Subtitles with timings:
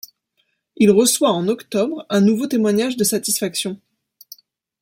[0.77, 3.79] Il reçoit en octobre un nouveau témoignage de satisfaction.